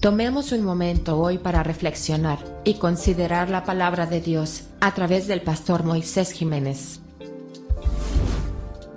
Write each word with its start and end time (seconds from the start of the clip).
Tomemos 0.00 0.52
un 0.52 0.62
momento 0.62 1.18
hoy 1.18 1.38
para 1.38 1.62
reflexionar 1.62 2.38
y 2.64 2.74
considerar 2.74 3.48
la 3.48 3.64
palabra 3.64 4.06
de 4.06 4.20
Dios 4.20 4.64
a 4.80 4.92
través 4.92 5.26
del 5.26 5.40
pastor 5.40 5.84
Moisés 5.84 6.32
Jiménez. 6.32 7.00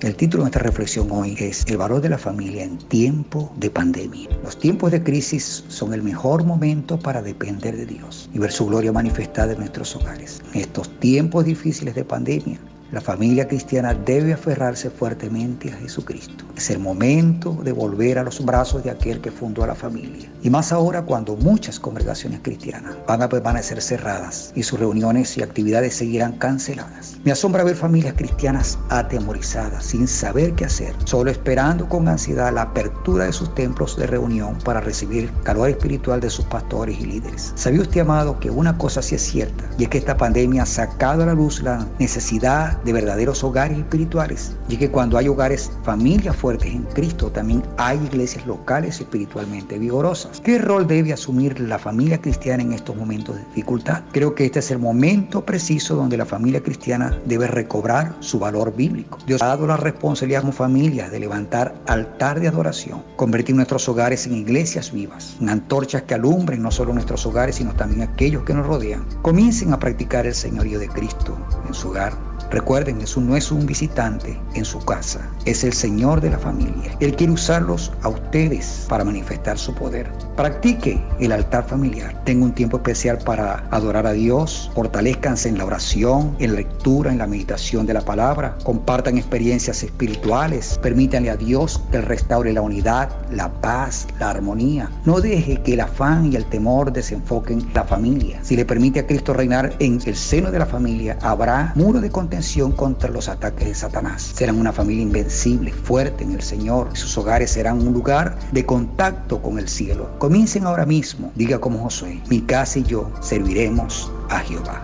El 0.00 0.14
título 0.14 0.42
de 0.42 0.50
nuestra 0.50 0.62
reflexión 0.62 1.10
hoy 1.10 1.34
es 1.38 1.64
El 1.66 1.78
valor 1.78 2.00
de 2.00 2.10
la 2.10 2.18
familia 2.18 2.62
en 2.62 2.78
tiempo 2.78 3.52
de 3.56 3.70
pandemia. 3.70 4.28
Los 4.44 4.58
tiempos 4.58 4.92
de 4.92 5.02
crisis 5.02 5.64
son 5.68 5.94
el 5.94 6.02
mejor 6.02 6.44
momento 6.44 6.98
para 6.98 7.22
depender 7.22 7.76
de 7.76 7.86
Dios 7.86 8.30
y 8.32 8.38
ver 8.38 8.52
su 8.52 8.66
gloria 8.66 8.92
manifestada 8.92 9.52
en 9.52 9.58
nuestros 9.58 9.96
hogares. 9.96 10.42
En 10.52 10.60
estos 10.60 10.88
tiempos 11.00 11.44
difíciles 11.44 11.94
de 11.94 12.04
pandemia, 12.04 12.58
la 12.94 13.00
familia 13.00 13.48
cristiana 13.48 13.92
debe 13.92 14.32
aferrarse 14.32 14.88
fuertemente 14.88 15.72
a 15.72 15.76
Jesucristo. 15.78 16.44
Es 16.56 16.70
el 16.70 16.78
momento 16.78 17.58
de 17.64 17.72
volver 17.72 18.20
a 18.20 18.22
los 18.22 18.44
brazos 18.44 18.84
de 18.84 18.90
aquel 18.92 19.20
que 19.20 19.32
fundó 19.32 19.64
a 19.64 19.66
la 19.66 19.74
familia. 19.74 20.30
Y 20.44 20.50
más 20.50 20.70
ahora 20.70 21.02
cuando 21.02 21.34
muchas 21.34 21.80
congregaciones 21.80 22.38
cristianas 22.42 22.94
van 23.08 23.22
a 23.22 23.28
permanecer 23.28 23.82
cerradas 23.82 24.52
y 24.54 24.62
sus 24.62 24.78
reuniones 24.78 25.36
y 25.36 25.42
actividades 25.42 25.96
seguirán 25.96 26.38
canceladas. 26.38 27.16
Me 27.24 27.32
asombra 27.32 27.64
ver 27.64 27.74
familias 27.74 28.14
cristianas 28.14 28.78
atemorizadas, 28.90 29.86
sin 29.86 30.06
saber 30.06 30.54
qué 30.54 30.66
hacer, 30.66 30.94
solo 31.04 31.32
esperando 31.32 31.88
con 31.88 32.06
ansiedad 32.06 32.54
la 32.54 32.62
apertura 32.62 33.24
de 33.24 33.32
sus 33.32 33.52
templos 33.56 33.96
de 33.96 34.06
reunión 34.06 34.56
para 34.64 34.80
recibir 34.80 35.32
calor 35.42 35.68
espiritual 35.68 36.20
de 36.20 36.30
sus 36.30 36.44
pastores 36.44 37.00
y 37.00 37.06
líderes. 37.06 37.52
¿Sabía 37.56 37.80
usted, 37.80 38.02
amado, 38.02 38.38
que 38.38 38.50
una 38.50 38.78
cosa 38.78 39.02
sí 39.02 39.16
es 39.16 39.22
cierta? 39.22 39.64
Y 39.78 39.82
es 39.84 39.88
que 39.88 39.98
esta 39.98 40.16
pandemia 40.16 40.62
ha 40.62 40.66
sacado 40.66 41.24
a 41.24 41.26
la 41.26 41.34
luz 41.34 41.60
la 41.60 41.84
necesidad 41.98 42.83
de 42.84 42.92
verdaderos 42.92 43.42
hogares 43.44 43.78
espirituales. 43.78 44.56
Y 44.68 44.76
que 44.76 44.90
cuando 44.90 45.18
hay 45.18 45.28
hogares, 45.28 45.70
familias 45.82 46.36
fuertes 46.36 46.72
en 46.72 46.82
Cristo, 46.94 47.30
también 47.30 47.62
hay 47.76 47.98
iglesias 48.04 48.46
locales 48.46 49.00
espiritualmente 49.00 49.78
vigorosas. 49.78 50.40
¿Qué 50.40 50.58
rol 50.58 50.86
debe 50.86 51.12
asumir 51.12 51.58
la 51.60 51.78
familia 51.78 52.20
cristiana 52.20 52.62
en 52.62 52.72
estos 52.72 52.96
momentos 52.96 53.36
de 53.36 53.44
dificultad? 53.46 54.02
Creo 54.12 54.34
que 54.34 54.44
este 54.44 54.58
es 54.58 54.70
el 54.70 54.78
momento 54.78 55.44
preciso 55.44 55.96
donde 55.96 56.16
la 56.16 56.26
familia 56.26 56.62
cristiana 56.62 57.18
debe 57.24 57.46
recobrar 57.46 58.14
su 58.20 58.38
valor 58.38 58.74
bíblico. 58.74 59.18
Dios 59.26 59.42
ha 59.42 59.46
dado 59.46 59.66
la 59.66 59.76
responsabilidad 59.76 60.40
como 60.40 60.52
familia 60.52 61.08
de 61.08 61.20
levantar 61.20 61.74
altar 61.86 62.40
de 62.40 62.48
adoración, 62.48 63.02
convertir 63.16 63.54
nuestros 63.54 63.88
hogares 63.88 64.26
en 64.26 64.34
iglesias 64.34 64.92
vivas, 64.92 65.36
en 65.40 65.48
antorchas 65.48 66.02
que 66.02 66.14
alumbren 66.14 66.62
no 66.62 66.70
solo 66.70 66.92
nuestros 66.92 67.24
hogares, 67.26 67.56
sino 67.56 67.72
también 67.74 68.02
aquellos 68.02 68.44
que 68.44 68.54
nos 68.54 68.66
rodean. 68.66 69.04
Comiencen 69.22 69.72
a 69.72 69.78
practicar 69.78 70.26
el 70.26 70.34
señorío 70.34 70.78
de 70.78 70.88
Cristo 70.88 71.36
en 71.66 71.74
su 71.74 71.88
hogar 71.88 72.33
Recuerden, 72.54 73.00
Jesús 73.00 73.24
no 73.24 73.36
es 73.36 73.50
un 73.50 73.66
visitante 73.66 74.38
en 74.54 74.64
su 74.64 74.78
casa, 74.78 75.28
es 75.44 75.64
el 75.64 75.72
Señor 75.72 76.20
de 76.20 76.30
la 76.30 76.38
familia. 76.38 76.96
Él 77.00 77.16
quiere 77.16 77.32
usarlos 77.32 77.90
a 78.02 78.08
ustedes 78.08 78.86
para 78.88 79.02
manifestar 79.02 79.58
su 79.58 79.74
poder. 79.74 80.08
Practique 80.36 81.02
el 81.18 81.32
altar 81.32 81.66
familiar. 81.66 82.22
Tenga 82.24 82.44
un 82.44 82.52
tiempo 82.52 82.76
especial 82.76 83.18
para 83.18 83.66
adorar 83.72 84.06
a 84.06 84.12
Dios. 84.12 84.70
Fortalezcanse 84.72 85.48
en 85.48 85.58
la 85.58 85.64
oración, 85.64 86.36
en 86.38 86.52
la 86.52 86.58
lectura, 86.58 87.10
en 87.10 87.18
la 87.18 87.26
meditación 87.26 87.86
de 87.86 87.94
la 87.94 88.02
palabra. 88.02 88.56
Compartan 88.62 89.18
experiencias 89.18 89.82
espirituales. 89.82 90.78
Permítanle 90.80 91.30
a 91.30 91.36
Dios 91.36 91.82
que 91.90 92.02
restaure 92.02 92.52
la 92.52 92.62
unidad, 92.62 93.08
la 93.32 93.50
paz, 93.50 94.06
la 94.20 94.30
armonía. 94.30 94.88
No 95.04 95.20
deje 95.20 95.60
que 95.62 95.74
el 95.74 95.80
afán 95.80 96.32
y 96.32 96.36
el 96.36 96.44
temor 96.44 96.92
desenfoquen 96.92 97.68
la 97.74 97.82
familia. 97.82 98.38
Si 98.42 98.54
le 98.54 98.64
permite 98.64 99.00
a 99.00 99.06
Cristo 99.08 99.32
reinar 99.32 99.74
en 99.80 100.00
el 100.06 100.14
seno 100.14 100.52
de 100.52 100.60
la 100.60 100.66
familia, 100.66 101.18
habrá 101.20 101.72
muro 101.74 102.00
de 102.00 102.10
contención 102.10 102.43
contra 102.76 103.10
los 103.10 103.28
ataques 103.28 103.68
de 103.68 103.74
Satanás. 103.74 104.32
Serán 104.34 104.58
una 104.58 104.72
familia 104.72 105.02
invencible, 105.02 105.72
fuerte 105.72 106.24
en 106.24 106.32
el 106.32 106.42
Señor. 106.42 106.96
Sus 106.96 107.16
hogares 107.16 107.50
serán 107.50 107.86
un 107.86 107.92
lugar 107.92 108.38
de 108.52 108.66
contacto 108.66 109.40
con 109.40 109.58
el 109.58 109.68
cielo. 109.68 110.10
Comiencen 110.18 110.66
ahora 110.66 110.84
mismo. 110.84 111.32
Diga 111.34 111.58
como 111.58 111.80
Josué, 111.80 112.20
mi 112.28 112.42
casa 112.42 112.80
y 112.80 112.84
yo 112.84 113.10
serviremos 113.20 114.10
a 114.28 114.40
Jehová. 114.40 114.82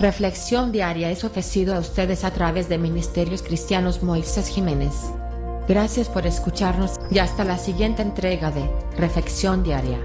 Reflexión 0.00 0.72
diaria 0.72 1.10
es 1.10 1.24
ofrecido 1.24 1.74
a 1.74 1.80
ustedes 1.80 2.24
a 2.24 2.30
través 2.30 2.68
de 2.68 2.78
Ministerios 2.78 3.42
Cristianos 3.42 4.02
Moisés 4.02 4.48
Jiménez. 4.48 4.94
Gracias 5.68 6.08
por 6.08 6.26
escucharnos 6.26 6.92
y 7.10 7.18
hasta 7.18 7.44
la 7.44 7.58
siguiente 7.58 8.00
entrega 8.00 8.50
de 8.50 8.70
Reflexión 8.96 9.62
Diaria. 9.62 9.98